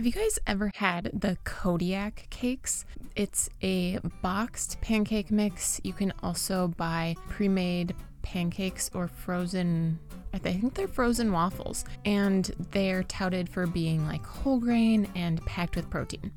Have 0.00 0.06
you 0.06 0.12
guys 0.12 0.38
ever 0.46 0.72
had 0.76 1.10
the 1.12 1.36
Kodiak 1.44 2.28
cakes? 2.30 2.86
It's 3.16 3.50
a 3.62 3.98
boxed 4.22 4.80
pancake 4.80 5.30
mix. 5.30 5.78
You 5.84 5.92
can 5.92 6.14
also 6.22 6.68
buy 6.68 7.16
pre 7.28 7.48
made 7.48 7.94
pancakes 8.22 8.90
or 8.94 9.08
frozen. 9.08 9.98
I 10.32 10.38
think 10.38 10.72
they're 10.72 10.88
frozen 10.88 11.32
waffles, 11.32 11.84
and 12.06 12.50
they're 12.70 13.02
touted 13.02 13.46
for 13.46 13.66
being 13.66 14.06
like 14.06 14.24
whole 14.24 14.58
grain 14.58 15.06
and 15.16 15.44
packed 15.44 15.76
with 15.76 15.90
protein. 15.90 16.32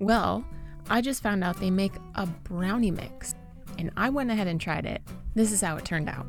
Well, 0.00 0.44
I 0.90 1.00
just 1.00 1.22
found 1.22 1.44
out 1.44 1.60
they 1.60 1.70
make 1.70 1.94
a 2.16 2.26
brownie 2.26 2.90
mix, 2.90 3.36
and 3.78 3.92
I 3.96 4.10
went 4.10 4.32
ahead 4.32 4.48
and 4.48 4.60
tried 4.60 4.86
it. 4.86 5.02
This 5.36 5.52
is 5.52 5.60
how 5.60 5.76
it 5.76 5.84
turned 5.84 6.08
out. 6.08 6.26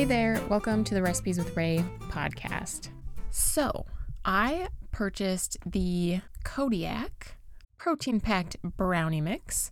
Hey 0.00 0.06
there, 0.06 0.42
welcome 0.48 0.82
to 0.84 0.94
the 0.94 1.02
Recipes 1.02 1.36
with 1.36 1.54
Rae 1.54 1.84
podcast. 2.08 2.88
So, 3.28 3.84
I 4.24 4.68
purchased 4.92 5.58
the 5.66 6.22
Kodiak 6.42 7.36
protein 7.76 8.18
packed 8.18 8.56
brownie 8.62 9.20
mix, 9.20 9.70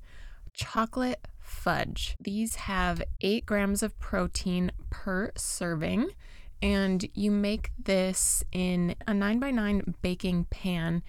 chocolate 0.53 1.27
fudge. 1.41 2.15
These 2.21 2.57
have 2.57 3.03
eight 3.23 3.47
grams 3.47 3.83
of 3.83 3.99
protein 4.01 4.71
per 4.91 5.33
serving, 5.35 6.11
and 6.61 7.09
you 7.15 7.31
make 7.31 7.71
this 7.83 8.45
in 8.53 8.97
a 9.07 9.13
9x9 9.13 9.95
baking 10.03 10.45
pan, 10.51 11.03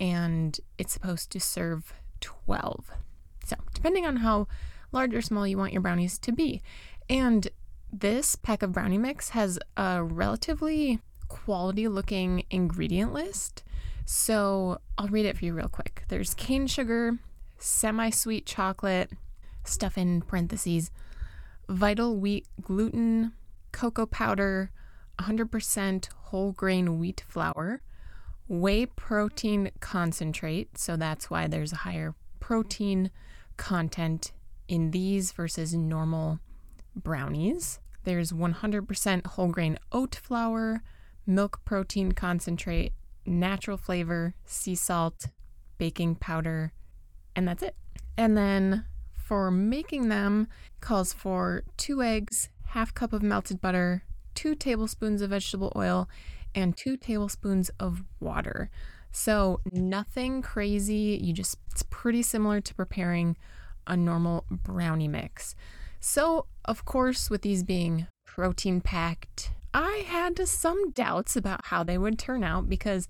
and 0.00 0.58
it's 0.78 0.94
supposed 0.94 1.30
to 1.30 1.38
serve 1.38 1.94
12. 2.22 2.90
So, 3.46 3.54
depending 3.72 4.04
on 4.04 4.16
how 4.16 4.48
large 4.90 5.14
or 5.14 5.22
small 5.22 5.46
you 5.46 5.58
want 5.58 5.72
your 5.72 5.82
brownies 5.82 6.18
to 6.18 6.32
be. 6.32 6.60
And 7.08 7.48
this 8.00 8.34
pack 8.34 8.62
of 8.62 8.72
brownie 8.72 8.98
mix 8.98 9.30
has 9.30 9.58
a 9.76 10.02
relatively 10.02 11.00
quality 11.28 11.86
looking 11.88 12.44
ingredient 12.50 13.12
list. 13.12 13.62
So 14.04 14.78
I'll 14.98 15.08
read 15.08 15.26
it 15.26 15.38
for 15.38 15.44
you 15.44 15.54
real 15.54 15.68
quick. 15.68 16.04
There's 16.08 16.34
cane 16.34 16.66
sugar, 16.66 17.18
semi 17.58 18.10
sweet 18.10 18.46
chocolate, 18.46 19.12
stuff 19.64 19.96
in 19.96 20.22
parentheses, 20.22 20.90
vital 21.68 22.16
wheat 22.16 22.46
gluten, 22.60 23.32
cocoa 23.72 24.06
powder, 24.06 24.70
100% 25.20 26.08
whole 26.24 26.52
grain 26.52 26.98
wheat 26.98 27.22
flour, 27.28 27.80
whey 28.48 28.86
protein 28.86 29.70
concentrate. 29.80 30.76
So 30.78 30.96
that's 30.96 31.30
why 31.30 31.46
there's 31.46 31.72
a 31.72 31.76
higher 31.76 32.14
protein 32.40 33.10
content 33.56 34.32
in 34.66 34.90
these 34.90 35.32
versus 35.32 35.74
normal 35.74 36.40
brownies. 36.96 37.78
There's 38.04 38.32
100% 38.32 39.26
whole 39.26 39.48
grain 39.48 39.78
oat 39.90 40.14
flour, 40.14 40.82
milk 41.26 41.64
protein 41.64 42.12
concentrate, 42.12 42.92
natural 43.26 43.76
flavor, 43.76 44.34
sea 44.44 44.74
salt, 44.74 45.26
baking 45.78 46.16
powder, 46.16 46.72
and 47.34 47.48
that's 47.48 47.62
it. 47.62 47.74
And 48.16 48.36
then 48.36 48.84
for 49.14 49.50
making 49.50 50.08
them 50.08 50.48
calls 50.80 51.12
for 51.12 51.64
2 51.78 52.02
eggs, 52.02 52.50
half 52.66 52.92
cup 52.92 53.12
of 53.12 53.22
melted 53.22 53.60
butter, 53.60 54.04
2 54.34 54.54
tablespoons 54.54 55.22
of 55.22 55.30
vegetable 55.30 55.72
oil, 55.74 56.08
and 56.54 56.76
2 56.76 56.96
tablespoons 56.96 57.70
of 57.80 58.04
water. 58.20 58.70
So 59.10 59.60
nothing 59.72 60.42
crazy, 60.42 61.18
you 61.22 61.32
just 61.32 61.56
it's 61.70 61.84
pretty 61.84 62.22
similar 62.22 62.60
to 62.60 62.74
preparing 62.74 63.36
a 63.86 63.96
normal 63.96 64.44
brownie 64.50 65.08
mix. 65.08 65.54
So, 66.06 66.44
of 66.66 66.84
course, 66.84 67.30
with 67.30 67.40
these 67.40 67.62
being 67.62 68.08
protein 68.26 68.82
packed, 68.82 69.52
I 69.72 70.04
had 70.06 70.46
some 70.46 70.90
doubts 70.90 71.34
about 71.34 71.64
how 71.64 71.82
they 71.82 71.96
would 71.96 72.18
turn 72.18 72.44
out 72.44 72.68
because 72.68 73.08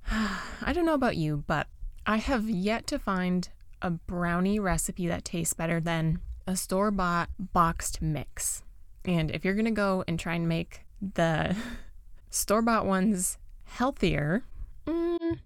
I 0.10 0.72
don't 0.72 0.86
know 0.86 0.94
about 0.94 1.18
you, 1.18 1.44
but 1.46 1.66
I 2.06 2.16
have 2.16 2.48
yet 2.48 2.86
to 2.86 2.98
find 2.98 3.46
a 3.82 3.90
brownie 3.90 4.58
recipe 4.58 5.06
that 5.08 5.26
tastes 5.26 5.52
better 5.52 5.78
than 5.78 6.20
a 6.46 6.56
store 6.56 6.90
bought 6.90 7.28
boxed 7.38 8.00
mix. 8.00 8.62
And 9.04 9.30
if 9.30 9.44
you're 9.44 9.52
going 9.52 9.66
to 9.66 9.70
go 9.70 10.02
and 10.08 10.18
try 10.18 10.36
and 10.36 10.48
make 10.48 10.86
the 11.02 11.54
store 12.30 12.62
bought 12.62 12.86
ones 12.86 13.36
healthier, 13.64 14.42
mm, 14.86 15.38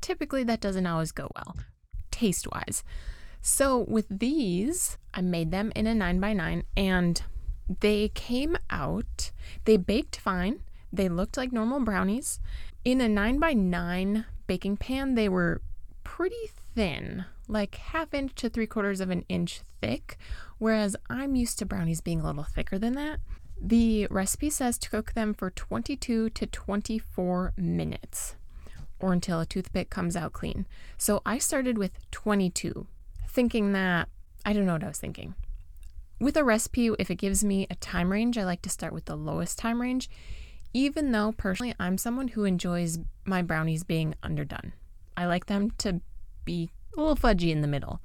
typically 0.00 0.44
that 0.44 0.62
doesn't 0.62 0.86
always 0.86 1.12
go 1.12 1.28
well, 1.36 1.56
taste 2.10 2.48
wise. 2.50 2.82
So 3.42 3.84
with 3.86 4.06
these, 4.08 4.96
I 5.14 5.20
made 5.20 5.50
them 5.50 5.72
in 5.74 5.86
a 5.86 5.92
9x9 5.94 6.64
and 6.76 7.22
they 7.80 8.08
came 8.08 8.56
out, 8.68 9.30
they 9.64 9.76
baked 9.76 10.16
fine. 10.16 10.60
They 10.92 11.08
looked 11.08 11.36
like 11.36 11.52
normal 11.52 11.80
brownies. 11.80 12.40
In 12.84 13.00
a 13.00 13.06
9x9 13.06 14.26
baking 14.46 14.76
pan, 14.76 15.14
they 15.14 15.28
were 15.28 15.62
pretty 16.02 16.50
thin, 16.74 17.24
like 17.48 17.76
half 17.76 18.12
inch 18.12 18.34
to 18.36 18.48
three 18.48 18.66
quarters 18.66 19.00
of 19.00 19.10
an 19.10 19.24
inch 19.28 19.62
thick, 19.80 20.18
whereas 20.58 20.96
I'm 21.08 21.34
used 21.34 21.58
to 21.60 21.66
brownies 21.66 22.00
being 22.00 22.20
a 22.20 22.26
little 22.26 22.44
thicker 22.44 22.78
than 22.78 22.92
that. 22.94 23.20
The 23.60 24.06
recipe 24.10 24.50
says 24.50 24.76
to 24.78 24.90
cook 24.90 25.12
them 25.12 25.32
for 25.32 25.50
22 25.50 26.30
to 26.30 26.46
24 26.46 27.54
minutes 27.56 28.36
or 29.00 29.12
until 29.12 29.40
a 29.40 29.46
toothpick 29.46 29.90
comes 29.90 30.16
out 30.16 30.32
clean. 30.32 30.66
So 30.98 31.22
I 31.24 31.38
started 31.38 31.78
with 31.78 31.92
22 32.10 32.86
thinking 33.28 33.72
that 33.72 34.08
I 34.44 34.52
don't 34.52 34.66
know 34.66 34.74
what 34.74 34.84
I 34.84 34.88
was 34.88 34.98
thinking. 34.98 35.34
With 36.20 36.36
a 36.36 36.44
recipe, 36.44 36.90
if 36.98 37.10
it 37.10 37.16
gives 37.16 37.44
me 37.44 37.66
a 37.70 37.74
time 37.76 38.12
range, 38.12 38.38
I 38.38 38.44
like 38.44 38.62
to 38.62 38.70
start 38.70 38.92
with 38.92 39.06
the 39.06 39.16
lowest 39.16 39.58
time 39.58 39.80
range, 39.80 40.08
even 40.72 41.12
though 41.12 41.32
personally 41.32 41.74
I'm 41.78 41.98
someone 41.98 42.28
who 42.28 42.44
enjoys 42.44 42.98
my 43.24 43.42
brownies 43.42 43.84
being 43.84 44.14
underdone. 44.22 44.72
I 45.16 45.26
like 45.26 45.46
them 45.46 45.70
to 45.78 46.00
be 46.44 46.70
a 46.96 47.00
little 47.00 47.16
fudgy 47.16 47.50
in 47.50 47.62
the 47.62 47.68
middle. 47.68 48.00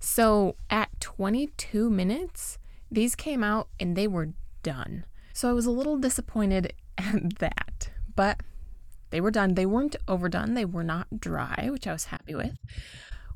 So 0.00 0.56
at 0.70 0.88
22 1.00 1.90
minutes, 1.90 2.58
these 2.90 3.14
came 3.14 3.42
out 3.42 3.68
and 3.78 3.96
they 3.96 4.06
were 4.06 4.30
done. 4.62 5.04
So 5.32 5.50
I 5.50 5.52
was 5.52 5.66
a 5.66 5.70
little 5.70 5.96
disappointed 5.96 6.72
at 6.98 7.38
that, 7.38 7.90
but 8.14 8.40
they 9.10 9.20
were 9.20 9.30
done. 9.30 9.54
They 9.54 9.66
weren't 9.66 9.96
overdone, 10.08 10.54
they 10.54 10.64
were 10.64 10.84
not 10.84 11.20
dry, 11.20 11.68
which 11.70 11.86
I 11.86 11.92
was 11.92 12.06
happy 12.06 12.34
with. 12.34 12.56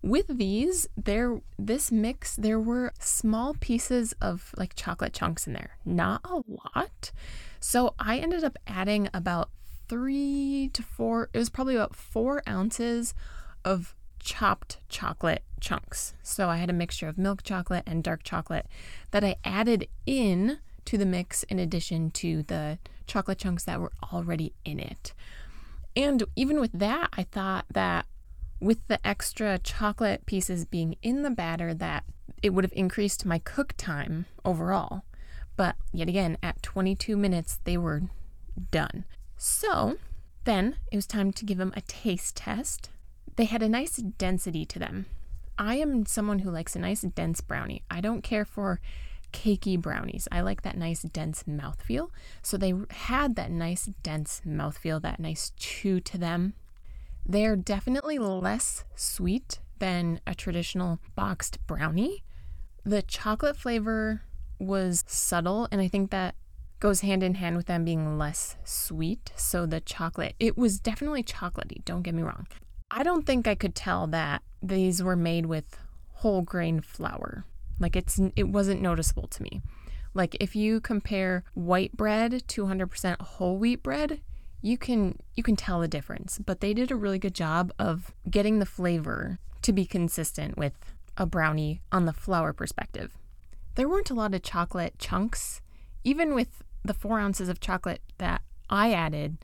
With 0.03 0.38
these, 0.38 0.87
there 0.97 1.41
this 1.59 1.93
mix, 1.93 2.37
there 2.37 2.59
were 2.59 2.93
small 2.99 3.55
pieces 3.61 4.15
of 4.21 4.55
like 4.56 4.75
chocolate 4.75 5.12
chunks 5.12 5.47
in 5.47 5.53
there. 5.53 5.77
Not 5.84 6.22
a 6.25 6.43
lot. 6.49 7.12
So 7.61 7.94
I 7.99 8.19
ended 8.19 8.43
up 8.43 8.56
adding 8.66 9.09
about 9.12 9.50
three 9.88 10.71
to 10.72 10.83
four, 10.83 11.28
it 11.34 11.38
was 11.38 11.50
probably 11.50 11.75
about 11.75 11.94
four 11.94 12.43
ounces 12.49 13.12
of 13.65 13.94
chopped 14.21 14.78
chocolate 14.88 15.43
chunks. 15.61 16.15
So 16.22 16.49
I 16.49 16.56
had 16.56 16.71
a 16.71 16.75
mixture 16.75 17.09
of 17.09 17.19
milk 17.19 17.43
chocolate 17.43 17.84
and 17.87 18.03
dark 18.03 18.22
chocolate 18.22 18.67
that 19.11 19.25
I 19.25 19.37
added 19.44 19.88
in 20.06 20.59
to 20.87 20.97
the 20.97 21.06
mix 21.06 21.43
in 21.44 21.59
addition 21.59 22.11
to 22.12 22.43
the 22.44 22.78
chocolate 23.06 23.38
chunks 23.38 23.65
that 23.65 23.81
were 23.81 23.93
already 24.12 24.55
in 24.65 24.78
it. 24.78 25.12
And 25.97 26.22
even 26.37 26.61
with 26.61 26.72
that, 26.72 27.09
I 27.12 27.25
thought 27.25 27.67
that 27.72 28.06
with 28.60 28.87
the 28.88 29.04
extra 29.06 29.59
chocolate 29.59 30.26
pieces 30.26 30.65
being 30.65 30.97
in 31.03 31.22
the 31.22 31.31
batter 31.31 31.72
that 31.75 32.04
it 32.43 32.50
would 32.50 32.65
have 32.65 32.72
increased 32.75 33.26
my 33.26 33.38
cook 33.38 33.75
time 33.76 34.26
overall. 34.44 35.03
But 35.56 35.76
yet 35.93 36.09
again, 36.09 36.38
at 36.43 36.62
22 36.62 37.16
minutes, 37.16 37.59
they 37.65 37.76
were 37.76 38.03
done. 38.70 39.04
So 39.37 39.99
then 40.44 40.76
it 40.91 40.97
was 40.97 41.06
time 41.06 41.32
to 41.32 41.44
give 41.44 41.59
them 41.59 41.72
a 41.76 41.82
taste 41.82 42.37
test. 42.37 42.91
They 43.37 43.44
had 43.44 43.62
a 43.62 43.69
nice 43.69 43.97
density 43.97 44.65
to 44.66 44.78
them. 44.78 45.06
I 45.59 45.76
am 45.76 46.06
someone 46.06 46.41
who 46.41 46.50
likes 46.50 46.75
a 46.75 46.78
nice 46.78 47.03
dense 47.03 47.41
brownie. 47.41 47.82
I 47.91 48.00
don't 48.00 48.22
care 48.22 48.44
for 48.44 48.81
cakey 49.32 49.81
brownies. 49.81 50.26
I 50.32 50.41
like 50.41 50.62
that 50.62 50.76
nice 50.76 51.03
dense 51.03 51.44
mouthfeel. 51.44 52.10
So 52.43 52.56
they 52.56 52.75
had 52.91 53.37
that 53.37 53.50
nice 53.50 53.91
dense 54.03 54.43
mouthfeel, 54.46 55.02
that 55.02 55.20
nice 55.20 55.52
chew 55.56 56.00
to 56.00 56.19
them. 56.19 56.55
They're 57.26 57.56
definitely 57.56 58.19
less 58.19 58.84
sweet 58.94 59.61
than 59.78 60.20
a 60.26 60.34
traditional 60.34 61.00
boxed 61.14 61.58
brownie. 61.67 62.22
The 62.84 63.02
chocolate 63.02 63.56
flavor 63.56 64.22
was 64.58 65.05
subtle, 65.06 65.69
and 65.70 65.81
I 65.81 65.88
think 65.88 66.11
that 66.11 66.34
goes 66.81 67.00
hand 67.00 67.22
in 67.22 67.34
hand 67.34 67.56
with 67.56 67.67
them 67.67 67.84
being 67.84 68.19
less 68.19 68.56
sweet. 68.64 69.32
So 69.37 69.67
the 69.67 69.81
chocolate, 69.81 70.34
it 70.40 70.56
was 70.56 70.81
definitely 70.81 71.22
chocolatey, 71.22 71.84
don't 71.84 72.02
get 72.02 72.14
me 72.14 72.22
wrong. 72.22 72.46
I 72.90 73.02
don't 73.02 73.26
think 73.26 73.46
I 73.46 73.55
could 73.55 73.75
tell 73.75 74.06
that 74.08 74.43
these 74.62 75.02
were 75.02 75.17
made 75.17 75.46
with 75.46 75.78
whole 76.14 76.43
grain 76.43 76.81
flour. 76.81 77.44
Like 77.78 77.96
it's 77.96 78.20
it 78.37 78.49
wasn't 78.49 78.82
noticeable 78.82 79.28
to 79.28 79.43
me. 79.43 79.62
Like 80.12 80.37
if 80.40 80.56
you 80.56 80.81
compare 80.81 81.44
white 81.55 81.96
bread 81.96 82.43
to 82.49 82.64
100% 82.64 83.20
whole 83.20 83.56
wheat 83.56 83.82
bread, 83.82 84.20
you 84.62 84.76
can 84.76 85.18
you 85.34 85.42
can 85.42 85.56
tell 85.56 85.80
the 85.80 85.88
difference 85.88 86.38
but 86.44 86.60
they 86.60 86.74
did 86.74 86.90
a 86.90 86.96
really 86.96 87.18
good 87.18 87.34
job 87.34 87.72
of 87.78 88.12
getting 88.30 88.58
the 88.58 88.66
flavor 88.66 89.38
to 89.62 89.72
be 89.72 89.84
consistent 89.84 90.56
with 90.56 90.74
a 91.16 91.26
brownie 91.26 91.80
on 91.92 92.04
the 92.04 92.12
flour 92.12 92.52
perspective 92.52 93.16
there 93.74 93.88
weren't 93.88 94.10
a 94.10 94.14
lot 94.14 94.34
of 94.34 94.42
chocolate 94.42 94.98
chunks 94.98 95.60
even 96.04 96.34
with 96.34 96.62
the 96.84 96.94
four 96.94 97.18
ounces 97.18 97.48
of 97.48 97.60
chocolate 97.60 98.00
that 98.18 98.42
I 98.68 98.92
added, 98.92 99.38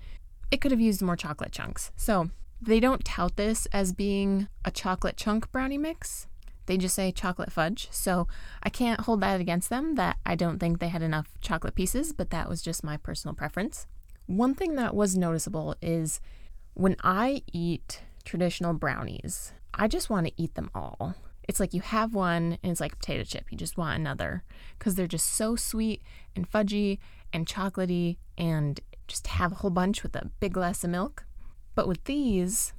it 0.50 0.60
could 0.60 0.70
have 0.70 0.80
used 0.80 1.02
more 1.02 1.16
chocolate 1.16 1.52
chunks. 1.52 1.90
So 1.96 2.30
they 2.60 2.80
don't 2.80 3.04
tout 3.04 3.36
this 3.36 3.66
as 3.66 3.92
being 3.92 4.48
a 4.64 4.70
chocolate 4.70 5.16
chunk 5.16 5.50
brownie 5.52 5.78
mix. 5.78 6.26
They 6.66 6.76
just 6.76 6.94
say 6.94 7.12
chocolate 7.12 7.52
fudge. 7.52 7.88
So 7.90 8.26
I 8.62 8.70
can't 8.70 9.02
hold 9.02 9.20
that 9.20 9.40
against 9.40 9.70
them 9.70 9.94
that 9.96 10.16
I 10.24 10.34
don't 10.34 10.58
think 10.58 10.78
they 10.78 10.88
had 10.88 11.02
enough 11.02 11.28
chocolate 11.40 11.74
pieces, 11.74 12.12
but 12.12 12.30
that 12.30 12.48
was 12.48 12.62
just 12.62 12.82
my 12.82 12.96
personal 12.96 13.34
preference. 13.34 13.86
One 14.26 14.54
thing 14.54 14.74
that 14.74 14.94
was 14.94 15.16
noticeable 15.16 15.76
is 15.80 16.20
when 16.74 16.96
I 17.02 17.42
eat 17.52 18.02
traditional 18.24 18.74
brownies, 18.74 19.52
I 19.72 19.88
just 19.88 20.10
want 20.10 20.26
to 20.26 20.32
eat 20.36 20.54
them 20.54 20.70
all. 20.74 21.14
It's 21.48 21.60
like 21.60 21.72
you 21.72 21.80
have 21.80 22.12
one 22.12 22.58
and 22.62 22.72
it's 22.72 22.80
like 22.80 22.98
potato 22.98 23.22
chip. 23.22 23.46
You 23.50 23.56
just 23.56 23.78
want 23.78 24.00
another 24.00 24.42
because 24.78 24.96
they're 24.96 25.06
just 25.06 25.32
so 25.34 25.54
sweet 25.54 26.02
and 26.34 26.50
fudgy 26.50 26.98
and 27.32 27.46
chocolatey 27.46 28.16
and 28.36 28.80
just 29.06 29.28
have 29.28 29.52
a 29.52 29.56
whole 29.56 29.70
bunch 29.70 30.02
with 30.02 30.16
a 30.16 30.30
big 30.40 30.54
glass 30.54 30.82
of 30.82 30.90
milk. 30.90 31.24
But 31.76 31.86
with 31.86 32.02
these, 32.04 32.72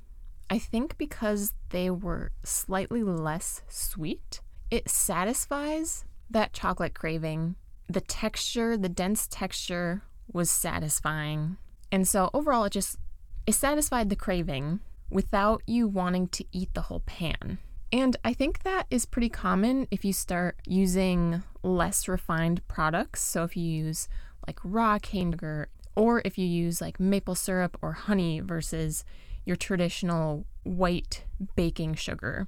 I 0.50 0.60
think 0.60 0.98
because 0.98 1.54
they 1.70 1.90
were 1.90 2.32
slightly 2.44 3.04
less 3.04 3.62
sweet, 3.70 4.42
it 4.70 4.90
satisfies 4.90 6.04
that 6.30 6.52
chocolate 6.52 6.94
craving. 6.94 7.56
The 7.88 8.02
texture, 8.02 8.76
the 8.76 8.90
dense 8.90 9.28
texture 9.28 10.04
was 10.38 10.50
satisfying. 10.50 11.58
And 11.92 12.08
so 12.08 12.30
overall 12.34 12.64
it 12.64 12.72
just 12.72 12.98
it 13.46 13.54
satisfied 13.54 14.10
the 14.10 14.16
craving 14.16 14.80
without 15.10 15.62
you 15.68 15.88
wanting 15.88 16.28
to 16.30 16.46
eat 16.52 16.74
the 16.74 16.84
whole 16.84 17.02
pan. 17.02 17.58
And 17.92 18.16
I 18.24 18.34
think 18.34 18.64
that 18.64 18.86
is 18.90 19.06
pretty 19.06 19.30
common 19.30 19.88
if 19.92 20.06
you 20.06 20.14
start 20.14 20.58
using 20.66 21.44
less 21.64 22.08
refined 22.08 22.66
products. 22.68 23.22
So 23.22 23.44
if 23.44 23.58
you 23.58 23.64
use 23.64 24.08
like 24.46 24.60
raw 24.64 25.00
cane 25.00 25.32
sugar 25.32 25.70
or 25.96 26.22
if 26.24 26.38
you 26.38 26.46
use 26.46 26.80
like 26.80 27.00
maple 27.00 27.36
syrup 27.36 27.78
or 27.82 27.94
honey 27.94 28.40
versus 28.40 29.04
your 29.46 29.56
traditional 29.56 30.46
white 30.64 31.24
baking 31.56 31.96
sugar. 31.96 32.48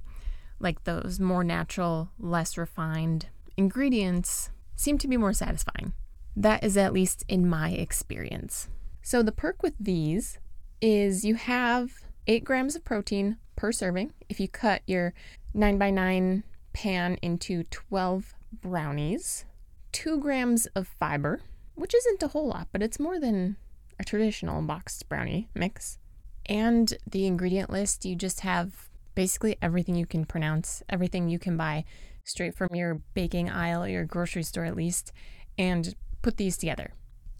Like 0.60 0.84
those 0.84 1.18
more 1.18 1.42
natural, 1.42 2.10
less 2.18 2.58
refined 2.58 3.28
ingredients 3.56 4.50
seem 4.76 4.98
to 4.98 5.08
be 5.08 5.16
more 5.16 5.32
satisfying. 5.32 5.94
That 6.36 6.64
is 6.64 6.76
at 6.76 6.92
least 6.92 7.24
in 7.28 7.48
my 7.48 7.70
experience. 7.70 8.68
So, 9.02 9.22
the 9.22 9.32
perk 9.32 9.62
with 9.62 9.74
these 9.78 10.38
is 10.80 11.24
you 11.24 11.34
have 11.34 11.92
8 12.26 12.44
grams 12.44 12.76
of 12.76 12.84
protein 12.84 13.36
per 13.56 13.72
serving 13.72 14.12
if 14.28 14.40
you 14.40 14.48
cut 14.48 14.82
your 14.86 15.12
9 15.54 15.78
by 15.78 15.90
9 15.90 16.44
pan 16.72 17.18
into 17.22 17.64
12 17.64 18.34
brownies, 18.52 19.44
2 19.92 20.20
grams 20.20 20.66
of 20.66 20.86
fiber, 20.86 21.40
which 21.74 21.94
isn't 21.94 22.22
a 22.22 22.28
whole 22.28 22.48
lot, 22.48 22.68
but 22.72 22.82
it's 22.82 23.00
more 23.00 23.18
than 23.18 23.56
a 23.98 24.04
traditional 24.04 24.62
boxed 24.62 25.08
brownie 25.08 25.48
mix, 25.54 25.98
and 26.46 26.94
the 27.10 27.26
ingredient 27.26 27.70
list, 27.70 28.04
you 28.04 28.16
just 28.16 28.40
have 28.40 28.88
basically 29.14 29.56
everything 29.60 29.94
you 29.94 30.06
can 30.06 30.24
pronounce, 30.24 30.82
everything 30.88 31.28
you 31.28 31.38
can 31.38 31.56
buy 31.56 31.84
straight 32.24 32.54
from 32.54 32.74
your 32.74 33.00
baking 33.14 33.50
aisle 33.50 33.86
your 33.86 34.04
grocery 34.04 34.42
store 34.42 34.64
at 34.64 34.76
least, 34.76 35.12
and 35.58 35.94
put 36.22 36.36
these 36.36 36.56
together. 36.56 36.94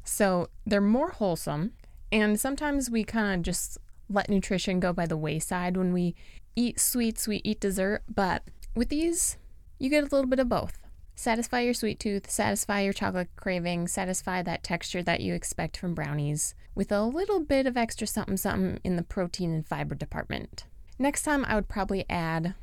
So 0.04 0.48
they're 0.66 0.80
more 0.80 1.10
wholesome, 1.10 1.72
and 2.10 2.38
sometimes 2.40 2.90
we 2.90 3.04
kind 3.04 3.40
of 3.40 3.42
just 3.42 3.78
let 4.08 4.28
nutrition 4.28 4.80
go 4.80 4.92
by 4.92 5.06
the 5.06 5.16
wayside 5.16 5.76
when 5.76 5.92
we 5.92 6.14
eat 6.56 6.80
sweets, 6.80 7.28
we 7.28 7.40
eat 7.44 7.60
dessert, 7.60 8.02
but 8.12 8.42
with 8.74 8.88
these, 8.88 9.36
you 9.78 9.88
get 9.88 10.02
a 10.04 10.14
little 10.14 10.26
bit 10.26 10.40
of 10.40 10.48
both. 10.48 10.78
Satisfy 11.14 11.60
your 11.60 11.74
sweet 11.74 12.00
tooth, 12.00 12.30
satisfy 12.30 12.80
your 12.80 12.92
chocolate 12.92 13.28
craving, 13.36 13.88
satisfy 13.88 14.42
that 14.42 14.62
texture 14.62 15.02
that 15.02 15.20
you 15.20 15.34
expect 15.34 15.76
from 15.76 15.94
brownies, 15.94 16.54
with 16.74 16.90
a 16.90 17.02
little 17.02 17.40
bit 17.40 17.66
of 17.66 17.76
extra 17.76 18.06
something 18.06 18.36
something 18.36 18.80
in 18.84 18.96
the 18.96 19.02
protein 19.02 19.52
and 19.52 19.66
fiber 19.66 19.94
department. 19.94 20.64
Next 20.98 21.22
time, 21.22 21.44
I 21.46 21.54
would 21.54 21.68
probably 21.68 22.04
add 22.08 22.54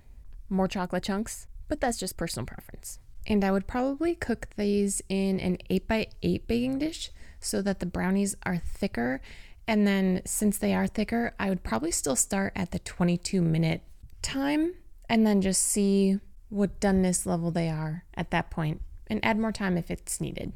more 0.50 0.68
chocolate 0.68 1.04
chunks, 1.04 1.48
but 1.68 1.80
that's 1.80 1.98
just 1.98 2.18
personal 2.18 2.46
preference. 2.46 3.00
And 3.28 3.44
I 3.44 3.52
would 3.52 3.68
probably 3.68 4.16
cook 4.16 4.48
these 4.56 5.02
in 5.10 5.40
an 5.40 5.58
8x8 5.70 6.48
baking 6.48 6.80
dish 6.80 7.12
so 7.40 7.62
that 7.62 7.80
the 7.80 7.86
brownies 7.86 8.36
are 8.44 8.58
thicker. 8.58 9.22
And 9.68 9.86
then, 9.86 10.22
since 10.26 10.58
they 10.58 10.74
are 10.74 10.88
thicker, 10.88 11.36
I 11.38 11.50
would 11.50 11.62
probably 11.62 11.92
still 11.92 12.16
start 12.16 12.54
at 12.56 12.72
the 12.72 12.80
22 12.80 13.42
minute 13.42 13.82
time 14.22 14.76
and 15.10 15.28
then 15.28 15.42
just 15.42 15.62
see 15.62 16.20
what 16.50 16.80
doneness 16.80 17.26
level 17.26 17.52
they 17.52 17.70
are 17.70 18.06
at 18.16 18.32
that 18.32 18.50
point 18.50 18.82
and 19.08 19.24
add 19.24 19.38
more 19.38 19.52
time 19.52 19.78
if 19.78 19.92
it's 19.92 20.22
needed. 20.22 20.54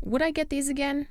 Would 0.00 0.22
I 0.22 0.30
get 0.30 0.48
these 0.48 0.68
again? 0.68 1.08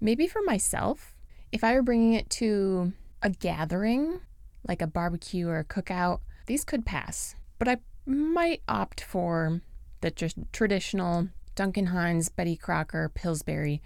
Maybe 0.00 0.26
for 0.26 0.42
myself. 0.42 1.14
If 1.52 1.62
I 1.62 1.74
were 1.74 1.82
bringing 1.82 2.14
it 2.14 2.28
to 2.30 2.92
a 3.22 3.30
gathering, 3.30 4.20
like 4.66 4.82
a 4.82 4.86
barbecue 4.86 5.48
or 5.48 5.58
a 5.58 5.64
cookout, 5.64 6.20
these 6.46 6.64
could 6.64 6.84
pass. 6.84 7.36
But 7.58 7.68
I 7.68 7.76
might 8.04 8.62
opt 8.68 9.00
for 9.00 9.60
the 10.00 10.10
just 10.10 10.36
traditional 10.52 11.28
Duncan 11.54 11.86
Hines, 11.86 12.28
Betty 12.28 12.56
Crocker, 12.56 13.08
Pillsbury. 13.08 13.80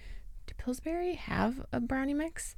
Do 0.46 0.54
Pillsbury 0.58 1.14
have 1.14 1.64
a 1.72 1.80
brownie 1.80 2.14
mix? 2.14 2.56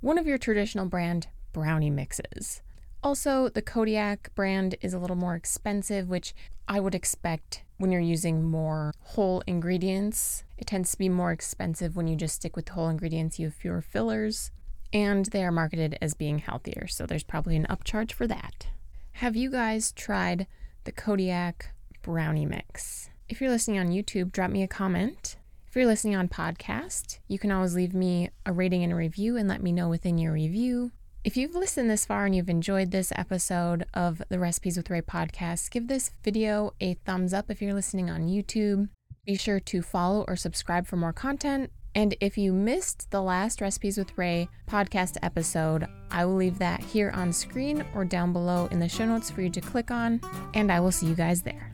One 0.00 0.18
of 0.18 0.26
your 0.26 0.38
traditional 0.38 0.86
brand 0.86 1.28
brownie 1.52 1.90
mixes. 1.90 2.62
Also, 3.02 3.48
the 3.48 3.62
Kodiak 3.62 4.34
brand 4.34 4.74
is 4.80 4.94
a 4.94 4.98
little 4.98 5.16
more 5.16 5.34
expensive, 5.34 6.08
which 6.08 6.34
I 6.66 6.80
would 6.80 6.94
expect 6.94 7.62
when 7.78 7.92
you're 7.92 8.00
using 8.00 8.42
more 8.42 8.92
whole 9.00 9.42
ingredients. 9.46 10.44
It 10.58 10.66
tends 10.66 10.90
to 10.92 10.98
be 10.98 11.08
more 11.08 11.32
expensive 11.32 11.94
when 11.94 12.08
you 12.08 12.16
just 12.16 12.36
stick 12.36 12.56
with 12.56 12.70
whole 12.70 12.88
ingredients, 12.88 13.38
you 13.38 13.46
have 13.46 13.54
fewer 13.54 13.80
fillers, 13.80 14.50
and 14.92 15.26
they 15.26 15.44
are 15.44 15.52
marketed 15.52 15.98
as 16.00 16.14
being 16.14 16.38
healthier, 16.38 16.86
so 16.86 17.06
there's 17.06 17.22
probably 17.22 17.56
an 17.56 17.66
upcharge 17.68 18.12
for 18.12 18.26
that. 18.26 18.68
Have 19.12 19.36
you 19.36 19.50
guys 19.50 19.92
tried 19.92 20.46
the 20.84 20.92
Kodiak 20.92 21.70
brownie 22.06 22.46
mix? 22.46 23.10
If 23.28 23.40
you're 23.40 23.50
listening 23.50 23.78
on 23.78 23.88
YouTube, 23.88 24.32
drop 24.32 24.50
me 24.50 24.62
a 24.62 24.68
comment. 24.68 25.36
If 25.66 25.74
you're 25.76 25.86
listening 25.86 26.16
on 26.16 26.28
podcast, 26.28 27.18
you 27.28 27.38
can 27.38 27.50
always 27.50 27.74
leave 27.74 27.92
me 27.92 28.30
a 28.46 28.52
rating 28.52 28.82
and 28.82 28.92
a 28.92 28.96
review 28.96 29.36
and 29.36 29.48
let 29.48 29.62
me 29.62 29.72
know 29.72 29.88
within 29.88 30.16
your 30.16 30.32
review 30.32 30.92
if 31.26 31.36
you've 31.36 31.56
listened 31.56 31.90
this 31.90 32.06
far 32.06 32.24
and 32.24 32.36
you've 32.36 32.48
enjoyed 32.48 32.92
this 32.92 33.12
episode 33.16 33.84
of 33.92 34.22
the 34.28 34.38
Recipes 34.38 34.76
with 34.76 34.88
Rae 34.88 35.00
podcast, 35.00 35.72
give 35.72 35.88
this 35.88 36.12
video 36.22 36.72
a 36.80 36.94
thumbs 37.04 37.34
up 37.34 37.50
if 37.50 37.60
you're 37.60 37.74
listening 37.74 38.08
on 38.08 38.28
YouTube. 38.28 38.90
Be 39.24 39.34
sure 39.34 39.58
to 39.58 39.82
follow 39.82 40.24
or 40.28 40.36
subscribe 40.36 40.86
for 40.86 40.94
more 40.94 41.12
content. 41.12 41.72
And 41.96 42.14
if 42.20 42.38
you 42.38 42.52
missed 42.52 43.10
the 43.10 43.22
last 43.22 43.60
Recipes 43.60 43.98
with 43.98 44.16
Rae 44.16 44.48
podcast 44.68 45.16
episode, 45.20 45.88
I 46.12 46.24
will 46.24 46.36
leave 46.36 46.60
that 46.60 46.80
here 46.80 47.10
on 47.10 47.32
screen 47.32 47.84
or 47.92 48.04
down 48.04 48.32
below 48.32 48.68
in 48.70 48.78
the 48.78 48.88
show 48.88 49.04
notes 49.04 49.28
for 49.28 49.42
you 49.42 49.50
to 49.50 49.60
click 49.60 49.90
on, 49.90 50.20
and 50.54 50.70
I 50.70 50.78
will 50.78 50.92
see 50.92 51.06
you 51.06 51.16
guys 51.16 51.42
there. 51.42 51.72